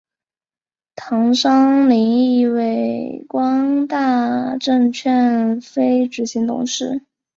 [0.95, 7.05] 唐双宁亦为光大证券非执行董事。